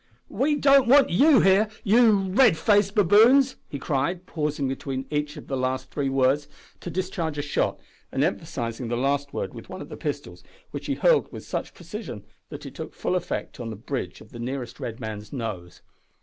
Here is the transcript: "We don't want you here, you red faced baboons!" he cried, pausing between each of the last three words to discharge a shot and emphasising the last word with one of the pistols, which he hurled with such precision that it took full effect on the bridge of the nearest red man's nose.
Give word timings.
"We 0.29 0.55
don't 0.55 0.87
want 0.87 1.11
you 1.11 1.41
here, 1.41 1.67
you 1.83 2.21
red 2.31 2.57
faced 2.57 2.95
baboons!" 2.95 3.57
he 3.69 3.77
cried, 3.77 4.25
pausing 4.25 4.67
between 4.67 5.05
each 5.11 5.37
of 5.37 5.45
the 5.45 5.55
last 5.55 5.91
three 5.91 6.09
words 6.09 6.47
to 6.79 6.89
discharge 6.89 7.37
a 7.37 7.43
shot 7.43 7.79
and 8.11 8.23
emphasising 8.23 8.87
the 8.87 8.97
last 8.97 9.31
word 9.31 9.53
with 9.53 9.69
one 9.69 9.79
of 9.79 9.89
the 9.89 9.97
pistols, 9.97 10.43
which 10.71 10.87
he 10.87 10.95
hurled 10.95 11.31
with 11.31 11.45
such 11.45 11.75
precision 11.75 12.25
that 12.49 12.65
it 12.65 12.73
took 12.73 12.95
full 12.95 13.13
effect 13.15 13.59
on 13.59 13.69
the 13.69 13.75
bridge 13.75 14.21
of 14.21 14.31
the 14.31 14.39
nearest 14.39 14.79
red 14.79 14.99
man's 14.99 15.31
nose. 15.31 15.83